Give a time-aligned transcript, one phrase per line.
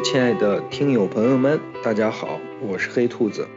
[0.00, 3.48] 亲爱的听友朋友们，大家好，我是黑兔子。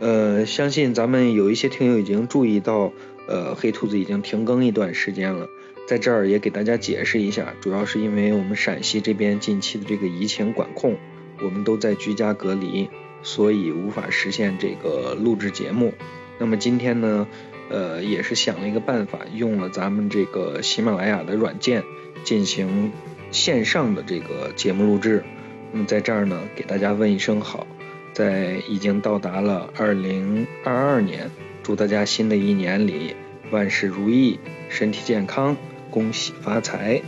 [0.00, 2.92] 呃，相信咱们有一些听友已经注意到，
[3.28, 5.48] 呃，黑兔子已经停更一段时间了，
[5.86, 10.96] 在这儿也给大家解释一下，主要是因为我们陕西这边近期的这个疫情管控，
[11.42, 12.88] 我们都在居家隔离，
[13.22, 15.94] 所以无法实现这个录制节目。
[16.38, 17.26] 那么今天呢，
[17.70, 21.84] 呃，也是想了一个办法，用了咱们这个喜马拉雅的软件
[22.24, 22.92] 进行
[23.30, 25.22] 线上的这个节目录制。
[25.70, 27.66] 那么在这儿呢，给大家问一声好，
[28.14, 31.30] 在已经到达了二零二二年，
[31.62, 33.14] 祝大家新的一年里
[33.50, 35.56] 万事如意，身体健康，
[35.90, 37.02] 恭喜发财。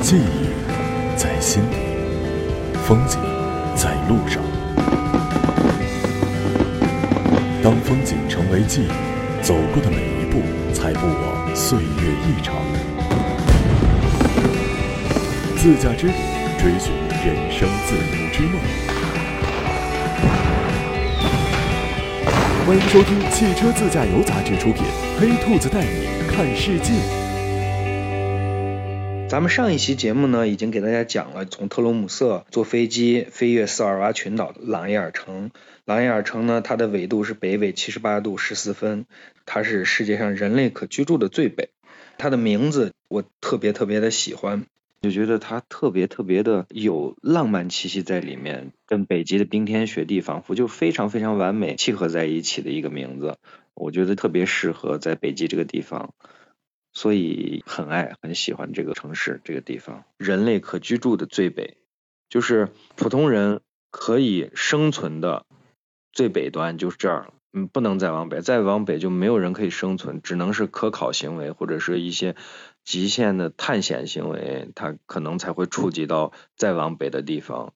[0.00, 1.76] 记忆在心底，
[2.84, 3.20] 风景
[3.76, 4.42] 在路上。
[7.62, 10.42] 当风景成为记忆，走过的每一步，
[10.72, 11.84] 才不枉岁月
[12.26, 12.56] 一场。
[15.62, 16.12] 自驾之旅，
[16.58, 18.00] 追寻人生自由
[18.32, 18.58] 之梦。
[22.66, 24.82] 欢迎收听《汽车自驾游》杂志出品，
[25.20, 26.94] 《黑兔子带你看世界》。
[29.28, 35.50] 咱们上一期节目呢，已经给大家讲了从特罗姆瑟坐飞机飞越斯尔瓦群岛的朗伊尔城。
[35.84, 39.04] 朗伊尔城呢，它的纬度是北纬七十八度十四分，
[39.44, 41.68] 它是世界上人类可居住的最北。
[42.16, 44.64] 它的名字我特别特别的喜欢。
[45.00, 53.38] 就觉得它特别特别的有浪漫气息在里面，跟北极的冰天雪地仿佛就非常非常完美契合在一起的一个名字，
[53.74, 56.12] 我觉得特别适合在北极这个地方，
[56.92, 61.78] 所以很爱很喜欢这个城市这个地方，人类可居住的最北，
[62.28, 65.46] 就是普通人可以生存的
[66.12, 67.32] 最北端就是这儿。
[67.52, 72.36] 嗯，不能再往北，再往北就没有人可以生存，只能是科考行为或者是一些
[72.84, 77.72] 极限的探险行为，它可能才会触及到再往北的地方。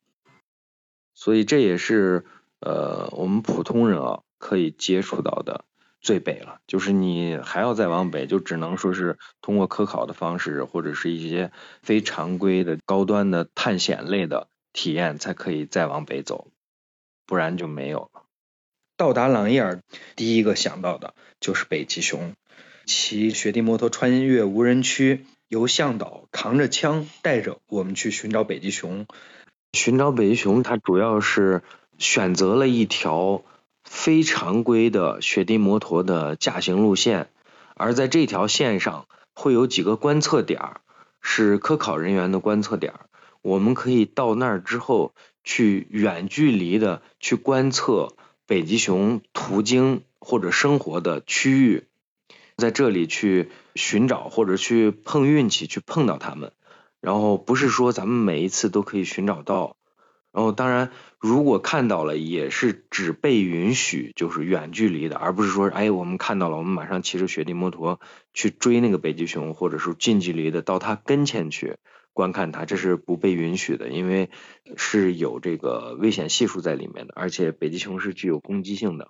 [1.15, 2.25] 所以这也是
[2.61, 5.65] 呃我们普通人啊可以接触到的
[6.01, 6.59] 最北了。
[6.67, 11.53] 就是你还要再往北，就只能说是通过科考的方式或者是一些
[11.83, 16.49] 非常规的高端的探险类的体验才可以再往北走，
[17.27, 18.23] 不然就没有了。
[18.97, 19.83] 到达朗伊尔，
[20.17, 22.35] 第一个想到的就是北极熊。
[22.87, 29.07] 骑雪地摩托穿越无人区，由向导扛着枪带着我们去寻找北极熊。
[29.73, 31.63] 寻找北极熊，它主要是
[31.99, 33.43] 选择了一条
[33.85, 37.29] 非常规的雪地摩托的驾行路线，
[37.75, 40.61] 而在这条线上会有几个观测点，
[41.21, 42.95] 是科考人员的观测点。
[43.43, 48.15] 我们可以到那儿之后，去远距离的去观测。
[48.47, 51.85] 北极熊途经或者生活的区域，
[52.57, 56.53] 在这里去寻找或者去碰运气去碰到它们，
[57.01, 59.77] 然后不是说咱们每一次都可以寻找到，
[60.33, 68.01] 然后当然如果看到了也是只被允许就是远距离的，而不是说哎我们看到了我们马上骑着雪地摩托
[68.33, 71.77] 去追那个北极熊，或者是近距离的到它跟前去。
[72.17, 74.31] 观看它，这是不被允许的，因为
[74.77, 79.09] 是有这个危险系数在里面的，而且北极熊是具有攻击性的。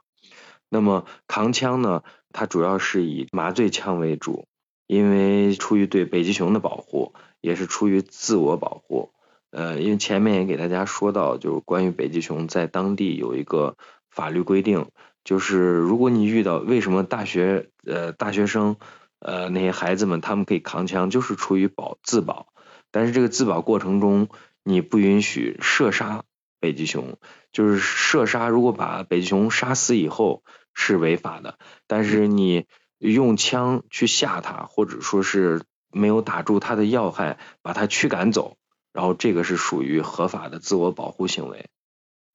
[0.70, 2.02] 那么扛枪呢，
[2.34, 4.46] 它主要是以麻醉枪为主，
[4.88, 9.12] 因为出于对北极熊的保护，也是出于自我保护。
[9.50, 13.76] 呃，因为前面也给大家说到，就是关于北极熊在当地有一个
[14.10, 14.88] 法律规定，
[15.22, 18.76] 就是如果你遇到为什么大学呃大学生
[19.20, 22.48] 呃那些孩子们他们可以扛枪，就是出于保自保。
[22.90, 24.28] 但是这个自保过程中，
[24.64, 26.24] 你不允许射杀
[26.58, 27.16] 北极熊，
[27.52, 30.42] 就是射杀，如果把北极熊杀死以后
[30.74, 31.58] 是违法的。
[31.86, 32.66] 但是你
[32.98, 38.56] 用枪去吓它，或者说是没有打住它的要害，把它驱赶走，
[38.92, 41.66] 然后这个是属于合法的自我保护行为。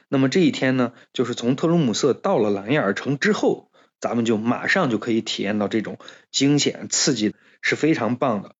[0.07, 3.69] 那么这一天呢，就是从特鲁姆瑟到了朗伊尔城之后，
[3.99, 5.99] 咱们就马上就可以体验到这种
[6.31, 8.55] 惊险刺激，是非常棒的。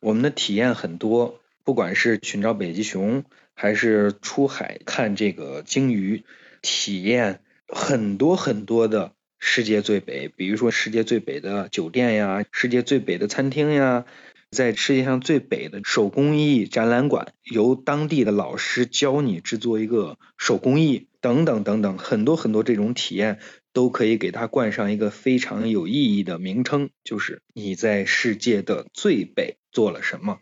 [0.00, 3.24] 我们的体验很多，不管是寻找北极熊，
[3.54, 6.24] 还是出海看这个鲸鱼，
[6.62, 14.04] 体验很多很多的世界最北，比如说世界最北的酒店呀，世界最北的餐厅呀，
[14.50, 23.38] 在世界上最北的手工艺展览馆，由当地的老师教你制作一个手工艺，等等等等，很多很多这种体验。
[23.72, 30.40] 都可以给它冠上一个非常有意义的名称，就是你在世界的最北做了什么，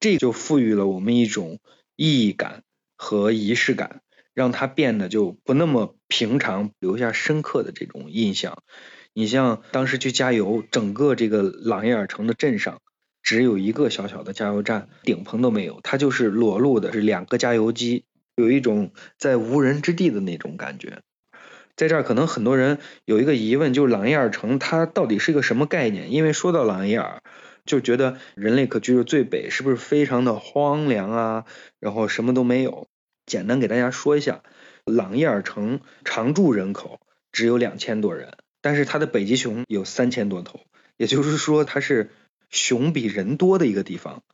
[0.00, 1.60] 这就赋予了我们一种
[1.94, 2.64] 意义感
[2.96, 4.02] 和仪式感，
[4.40, 8.62] 让它变得就不那么平常，留下深刻的这种印象。
[9.12, 12.80] 你像当时去加油，整个这个朗伊尔城的镇上，
[13.22, 21.02] 只有一个小小的加油站，顶棚都没有，它就是裸露的，是两个加油机，有一种在无人之地的那种感觉。
[21.76, 26.12] 在这儿，可能很多人有一个疑问，就是朗伊尔城它到底是一个什么概念？
[26.12, 27.20] 因为说到朗伊尔，
[27.66, 31.44] 就觉得人类可居住最北，是不是非常的荒凉啊？
[31.78, 32.88] 然后什么都没有。
[33.30, 34.42] 简单给大家说一下，
[34.84, 37.00] 朗伊尔城常住人口
[37.30, 40.58] 只有两千多人，但是它的北极熊有三千多头，
[40.96, 42.10] 也就是说它是
[42.48, 44.24] 熊比人多的一个地方。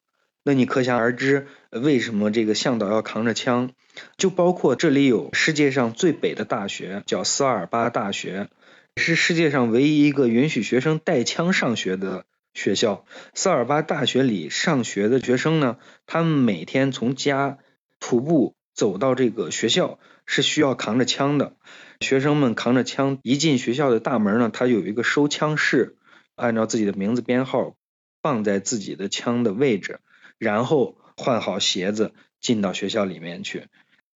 [0.45, 3.73] 那你可想而知，为什么这个向导要扛着枪？
[4.17, 8.49] 就包括这里有世界上最北的大学，叫斯尔巴大学，
[8.97, 13.05] 是世界上唯一一个允许学生带枪上学的学校。
[13.35, 15.77] 斯尔巴大学里上学的学生呢，
[16.07, 17.59] 他们每天从家
[18.01, 21.57] 徒步走到这个学校是需要扛着枪的。
[22.01, 25.97] 学生们扛着枪一进学校的大门呢，他有一个收枪室，
[26.37, 27.75] 按照自己的名字编号
[28.23, 29.99] 放在自己的枪的位置。
[30.39, 32.13] 然后换好鞋子
[32.43, 33.69] 进到学校里面去，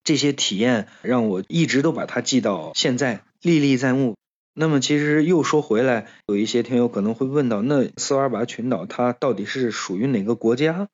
[0.04, 4.18] 这些体验让我一直都把它记到现在，历历在目。
[4.54, 10.90] 那么其实又说回来，有一些听友可能会问到，那斯瓦尔巴群岛它到底是属于哪个国家？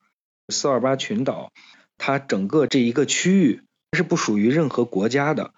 [0.48, 1.50] 斯瓦尔巴群岛
[1.98, 3.62] 它整个这一个区域
[3.92, 5.52] 是不属于任何国家的。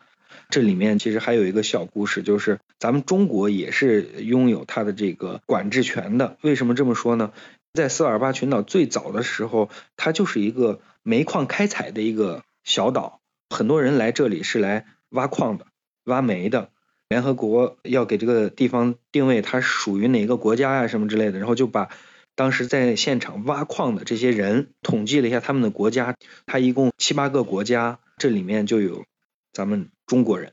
[0.50, 6.38] 这里面其实还有一个小故事，就是咱们中国也是拥有它的这个管制权的。
[6.40, 7.32] 为什么这么说呢？
[7.75, 13.20] 在斯瓦尔巴群岛最早的时候，它就是一个煤矿开采的一个小岛，
[13.50, 15.67] 很多人来这里是来挖矿的、
[16.05, 16.70] 挖煤的。
[17.11, 21.90] 联合国要给这个地方定位它属于哪个国家呀什么之类的，然后就把
[22.38, 26.14] 当时在现场挖矿的这些人统计了一下他们的国家，
[26.46, 29.05] 它一共七八个国家，这里面就有
[29.52, 30.52] 咱们中国人。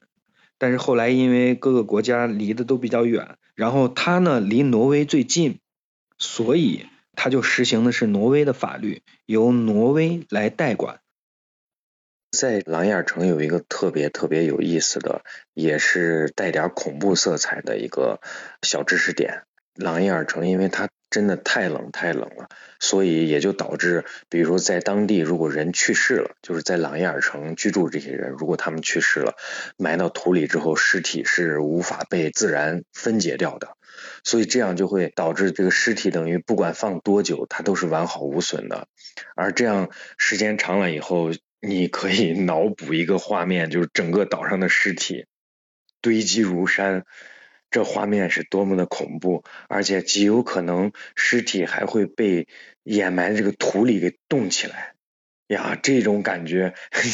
[0.58, 5.60] 但是后来因为各个国家离得都比较远，然后它呢离挪威最近，
[6.18, 6.88] 所以。
[7.18, 11.00] 他就实行的是挪威的法律，由挪威来代管。
[12.32, 15.24] 在朗伊尔城有一个特别特别有意思的，
[15.54, 18.20] 也是带点恐怖色彩的一个
[18.64, 19.44] 小知识点。
[19.76, 22.50] 朗伊尔城因为它真的太冷太冷了，
[22.82, 29.38] 所以也就导致，比如在当地如果人去世了，就是在朗伊尔城居住这些人，如果他们去世了，
[29.78, 33.78] 埋到土里之后，尸体是无法被自然分解掉的。
[34.26, 38.90] 所以这样就会导致这个尸体等于不管放多久，它都是完好无损的。
[39.38, 45.28] 而这样时间长了以后，你可以脑补一个画面，就是整个岛上的尸体
[46.02, 47.06] 堆积如山，
[47.72, 52.48] 这画面是多么的恐怖，而且极有可能尸体还会被
[52.84, 54.94] 掩埋这个土里给冻起来。
[55.48, 56.74] 呀，这种感觉，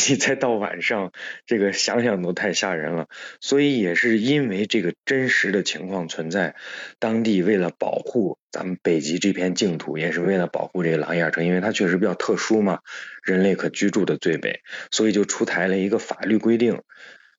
[0.10, 1.12] 你再到晚上，
[1.46, 3.10] 这个想想都太吓人了。
[3.42, 6.56] 所以也是因为这个真实的情况存在，
[6.98, 12.80] 当地为了保护咱们北极这片净土，也是为了保护这个狼牙城，因为它确实比较特殊嘛，
[13.22, 14.62] 人类可居住的最北，
[14.92, 16.84] 所以就出台了一个法律规定，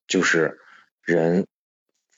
[0.07, 0.59] 就是
[1.03, 1.47] 人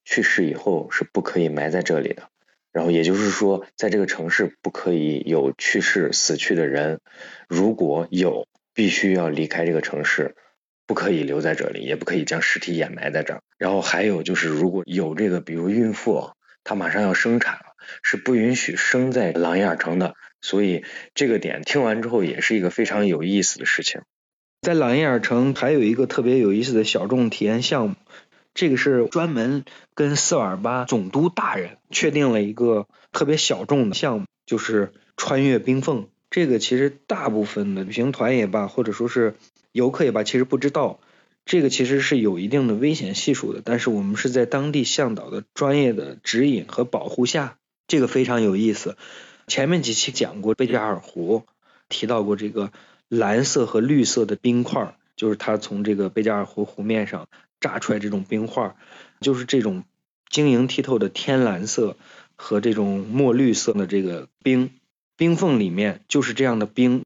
[0.06, 2.30] 去世以后是不可以埋在这里的。
[2.72, 7.02] 然后也就是说，在这个城市不可以有去世死去的人，
[7.50, 8.48] 如果有。
[8.78, 10.36] 必须要离开这个城市，
[10.86, 13.42] 不可以留在这里，也不可以将尸体掩埋在这儿。
[13.58, 16.32] 然后还有就是，如果有这个，比如孕妇，
[16.66, 20.16] 她马上要生产了，是不允许生在琅琊城的。
[20.42, 24.02] 所以这个点听完之后，也是一个非常有意思的事情。
[24.62, 27.96] 在琅琊城还有一个特别有意思的小众体验项目，
[28.56, 36.08] 这个是专门跟斯瓦尔巴总督大人确定了一个特别小众的项目，就是穿越冰缝。
[36.32, 39.36] 这个其实大部分的旅行团也罢，或者说是
[39.72, 41.00] 游客也罢，其实不知道，
[41.46, 43.62] 这个其实是有一定的危险系数的。
[43.64, 47.58] 但是我们是在当地向导的专业的指引和保护下，
[47.88, 48.98] 这个非常有意思。
[49.48, 51.44] 前面几期讲过贝加尔湖，
[51.90, 52.72] 提到过这个
[53.10, 57.28] 蓝色和绿色的冰块，就是它从这个贝加尔湖湖面上
[57.66, 58.76] 炸出来这种冰块，
[59.22, 59.86] 就是这种
[60.30, 61.98] 晶莹剔透的天蓝色
[62.36, 64.70] 和这种墨绿色的这个冰。
[65.18, 67.04] 冰缝里面就是这样的冰，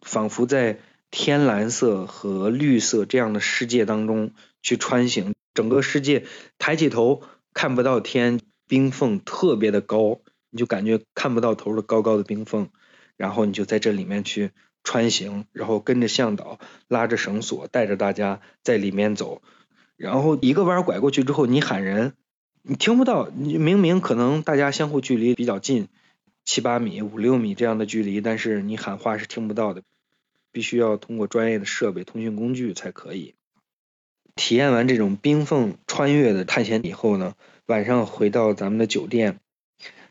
[0.00, 0.80] 仿佛在
[1.12, 4.32] 天蓝色和绿色这样的世界当中
[4.64, 5.32] 去穿行。
[5.54, 6.26] 整个世界
[6.58, 7.22] 抬起头
[7.54, 10.18] 看不到天，冰缝特别的高，
[10.50, 12.68] 你就感觉看不到头的高高的冰缝。
[13.16, 14.50] 然后你就在这里面去
[14.82, 19.40] 穿行，然后跟着向导拉着绳索，带着大家在里面走。
[20.00, 22.14] 然后一个弯拐过去之后，你喊人，
[22.62, 23.28] 你听不到。
[23.36, 25.88] 你明明可能大家相互距离比较近。
[26.46, 29.82] 七八米、五六米这样的距离，但是你喊话是听不到的，
[30.52, 33.34] 必须要通过专业的设备、通讯工具才可以。
[34.36, 37.34] 体验完这种冰缝穿越的探险以后呢，
[37.66, 39.38] 晚上回到咱们的酒店，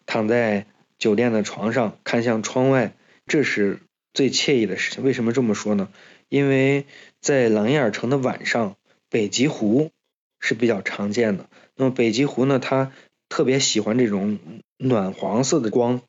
[0.06, 0.68] 躺在
[1.00, 2.94] 酒店的床上，看向窗外，
[3.26, 3.80] 这是
[4.14, 5.04] 最惬意的事情。
[5.04, 5.90] 为什么这么说呢？
[6.30, 6.86] 因为
[7.20, 8.76] 在琅琊城的晚上，
[9.10, 9.92] 北极狐
[10.40, 11.50] 是比较常见的。
[11.76, 12.92] 那么北极狐呢，它
[13.28, 14.40] 特别喜欢这种
[14.78, 16.02] 暖黄色的光。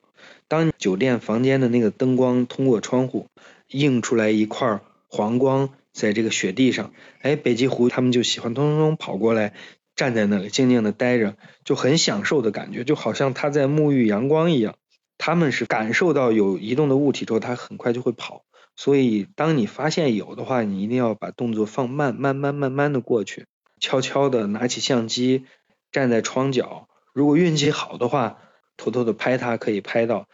[0.47, 3.27] 当酒店房间的那个灯光通过窗户
[3.67, 9.53] 映出来一块黄光，在这个雪地上，哎，北极狐它们就喜欢咚咚咚跑过来，
[9.95, 14.75] 站在那里静静的待着，就很享受的感觉，就好像它在沐浴阳光一样。
[15.17, 18.43] 它们是感受到有移动的物体之后，它很快就会跑。
[18.75, 23.45] 所以，当你发现有的话，你一定要把动作放慢，慢慢慢慢的过去，
[23.79, 25.45] 悄悄的拿起相机，
[25.91, 26.87] 站在窗角。
[27.13, 28.39] 如果运气好的话，
[28.77, 30.27] 偷偷的拍它，可以拍到。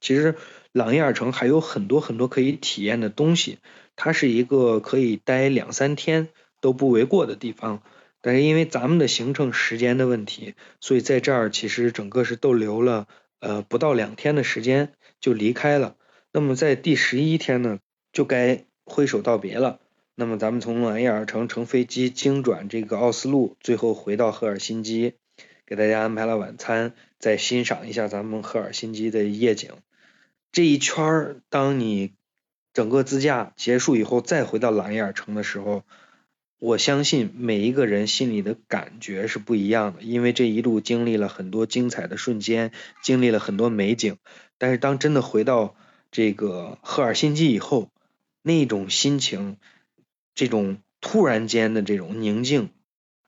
[0.00, 0.34] 其实，
[0.72, 3.58] 琅琊城还有很多很多可以体验的东西，
[3.96, 6.28] 它是一个可以待两三天
[6.60, 7.82] 都不为过的地方。
[8.20, 13.06] 但是因为咱们的行程时间的问题，所以在这儿其实整个是逗留了
[13.38, 15.96] 呃不到两天的时间就离开了。
[16.36, 17.78] 那么在第十一天呢，
[18.12, 19.78] 就该挥手道别了。
[20.16, 25.14] 那么咱们从琅琊城乘飞机经转这个奥斯陆，最后回到赫尔辛基，
[25.64, 29.70] 给大家安排了晚餐，再欣赏一下咱们赫尔辛基的夜景。
[30.50, 32.14] 这一圈儿，当你
[32.72, 35.84] 整个自驾结束以后，再回到琅琊城的时候，
[36.58, 42.72] 我相信每一个人心里的感觉是不一样的，因为这一路经历了很多精彩的瞬间，
[43.04, 44.16] 经历了很多美景。
[44.58, 45.76] 但是当真的回到
[46.14, 47.90] 这个赫尔辛基以后，
[48.40, 49.56] 那种心情，
[50.36, 52.70] 这种突然间的这种宁静，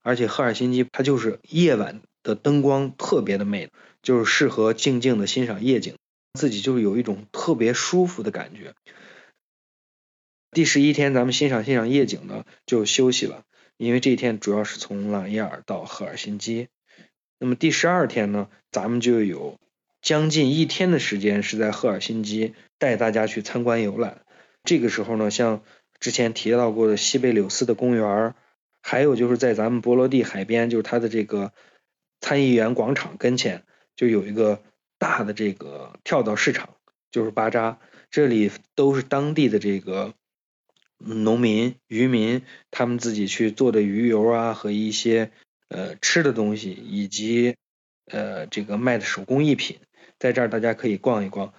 [0.02, 5.96] 而且赫尔辛基它就是夜晚的灯光特别的美，就是适合静静的欣赏夜景，
[6.34, 8.72] 自己就有一种特别舒服的感觉。
[10.52, 13.42] 第十一天咱们欣赏欣赏夜景呢，就休息了，
[13.78, 16.68] 因为这一天主要是从朗伊尔到赫尔辛基。
[17.40, 19.58] 那么第十二天呢，咱们就有。
[20.06, 24.24] 将近一天的时间是在赫尔辛基带大家去参观游览。
[24.62, 25.64] 这个时候呢，像
[25.98, 28.36] 之前提到过的西贝柳斯的公园，
[28.80, 31.52] 还有就是在咱们波罗的海边，就是它的这个
[32.20, 33.64] 参议员广场跟前，
[33.96, 34.62] 就有一个
[34.96, 36.76] 大的这个跳蚤市场，
[37.10, 37.80] 就是巴扎。
[38.08, 40.14] 这里都是当地的这个
[40.98, 45.32] 农民、渔民他们自己去做的鱼油啊，和一些
[45.68, 47.56] 呃吃的东西，以及
[48.06, 49.80] 呃这个卖的手工艺品。
[50.18, 51.52] 在这儿大家可以逛一逛，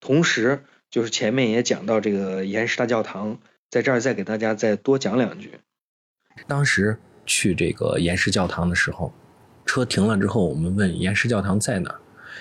[0.00, 3.38] 同时就是前面也讲到这个岩石大教堂，
[3.70, 5.60] 在这儿再给大家再多讲两句。
[6.48, 9.12] 当时去这个岩石教堂的时候，
[9.64, 12.00] 车停了之后，我们问岩石教堂在哪儿，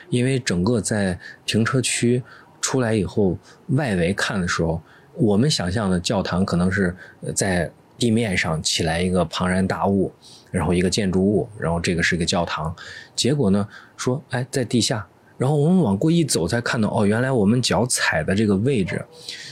[0.09, 2.23] 因为整个在停车区
[2.59, 4.81] 出来以后，外围看的时候，
[5.13, 6.95] 我们想象的教堂可能是
[7.35, 10.11] 在地面上起来一个庞然大物，
[10.51, 12.75] 然后一个建筑物，然后这个是一个教堂，
[13.15, 15.07] 结果呢说，哎，在地下。
[15.43, 19.05] 然后我们往过一走，才看到哦，原来我们脚踩的这个位置，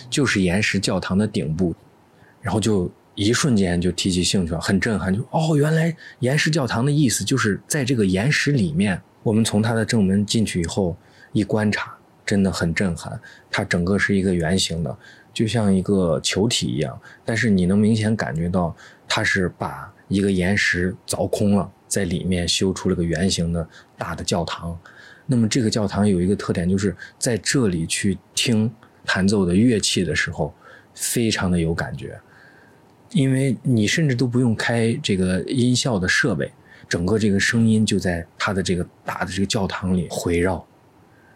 [0.09, 1.75] 就是岩石教堂的顶部。
[2.39, 5.13] 然后就一瞬间就提起兴趣了，很震撼。
[5.13, 9.01] 就哦，原来岩石教堂的意思就是在这个岩石里面。
[9.21, 10.95] 我们从它的正门进去以后，
[11.33, 11.93] 一观察，
[12.25, 13.19] 真的很震撼。
[13.51, 14.97] 它整个是一个圆形的，
[15.33, 16.97] 就像一个球体一样。
[17.25, 18.73] 但是你能明显感觉到，
[19.09, 23.67] 它是把一个岩石凿空了，在里面修出了个圆形的
[23.97, 24.79] 大的教堂。
[25.31, 28.69] 那么这个教堂有一个特点，就是在这里去听
[29.05, 30.53] 弹奏的乐器的时候，
[30.93, 32.19] 非常的有感觉，
[33.11, 36.51] 因为你甚至都不用开这个音效的设备，
[36.89, 40.67] 整个这个声音就在它的这个大的这个教堂里回绕，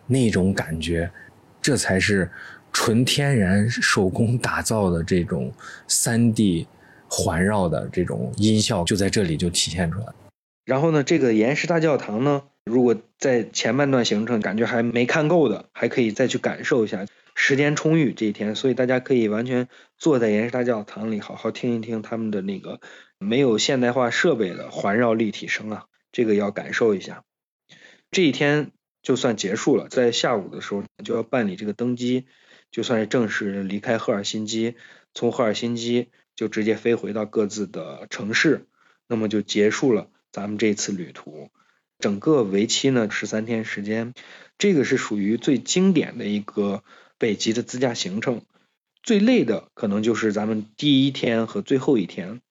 [0.07, 1.09] 那种感觉，
[1.61, 2.29] 这才是
[2.73, 5.53] 纯天然手工打造的这种
[5.87, 6.67] 三 D
[7.07, 10.07] 环绕的这种音效，就在这里就体现出来。
[10.65, 17.05] 然后呢，这个岩石大教堂呢，如果在前半段行程感觉还没看够的，还可以再去感受一下，
[17.35, 22.81] 时间充裕这一天，所以大家可以完全坐在岩石大教堂里，好好听一听他们的那个
[23.19, 27.23] 没有现代化设备的环绕立体声啊，这个要感受一下。
[28.09, 28.71] 这一天
[29.03, 32.25] 就算结束了，在下午的时候就要办理这个登机，
[32.71, 34.75] 就算是正式离开赫尔辛基，
[35.13, 38.65] 从赫尔辛基就直接飞回到各自的城市，
[39.07, 40.09] 那么就结束了。
[40.31, 41.49] 咱们这次旅途，
[42.05, 44.13] 整个为期呢十三天时间，
[44.59, 46.83] 这个是属于最经典的一个
[47.17, 48.43] 北极的自驾行程。
[49.01, 52.41] 最累的可能就是咱们第一天和最后一天，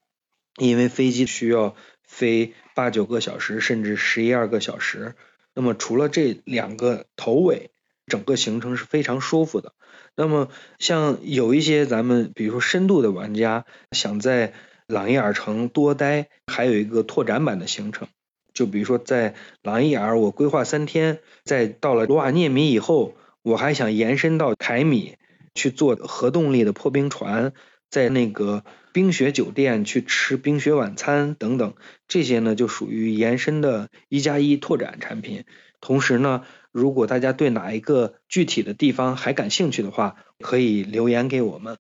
[0.57, 5.15] 因为飞机需要飞八九个小时，甚至十一二个小时。
[5.55, 7.71] 那么除了这两个头尾，
[8.07, 9.73] 整个行程是非常舒服的。
[10.17, 10.49] 那么
[10.81, 14.53] 像有一些咱们比如说深度的玩家，想在
[14.89, 18.09] 朗伊尔城多待，还有一个拓展版的行程，
[18.55, 25.17] 就比如说在朗伊尔，我规划三天，在到了罗瓦涅米以后，我还想延伸到凯米
[25.55, 27.53] 去做核动力的破冰船，
[27.91, 31.75] 在那个冰雪酒店去吃冰雪晚餐等等，
[32.09, 35.45] 这些呢就属于延伸的一加一拓展产品。
[35.81, 41.77] 同时呢，如果大家对哪一个具体的地方还感兴趣的话，可以留言给我们。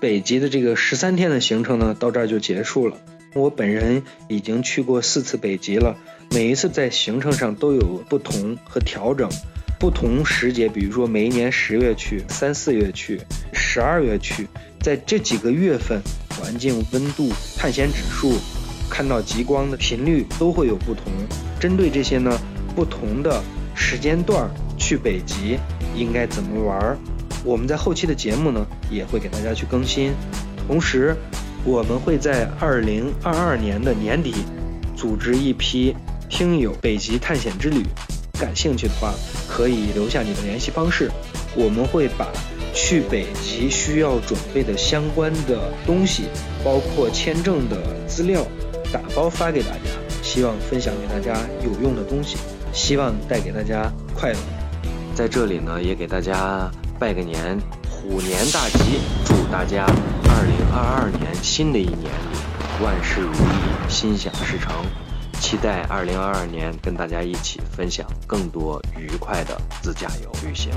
[0.00, 2.96] 北极的这个十三天的行程呢，到这儿就结束了。
[3.34, 5.96] 我本人已经去过四次北极了，
[6.30, 9.28] 每一次在行程上都有不同和调整。
[9.78, 13.20] 不同时节，比如说每一年十月去，三四月去，
[13.52, 14.46] 十二月去，
[14.80, 16.00] 在这几个月份，
[16.30, 18.38] 环境、温度、探险指数、
[18.88, 21.12] 看到极光的频率都会有不同。
[21.60, 22.38] 针对这些呢，
[22.74, 23.42] 不同的
[23.74, 24.48] 时间段
[24.78, 25.58] 去北极
[25.94, 26.96] 应该怎么玩？
[27.44, 30.12] 我们在后期的节目呢也会给大家去更新。
[30.66, 31.14] 同时，
[31.64, 34.34] 我们会在二零二二年的年底
[34.94, 35.96] 组织一批
[36.28, 37.82] 听友北极探险之旅。
[38.38, 39.14] 感兴趣的话，
[39.48, 41.10] 可以留下你的联系方式，
[41.56, 42.28] 我们会把
[42.74, 46.24] 去北极需要准备的相关的东西，
[46.62, 48.44] 包括签证的资料，
[48.92, 49.90] 打包发给大家，
[50.22, 52.36] 希望分享给大家有用的东西，
[52.72, 54.38] 希望带给大家快乐。
[55.14, 56.68] 在这里呢，也给大家
[56.98, 59.86] 拜个年，虎年大吉，祝大家
[60.76, 64.72] 二二年新的一年里万事如意，心想事成。
[65.40, 70.72] 期待二零二二年跟大家一起分享更多愉快的自驾游旅行。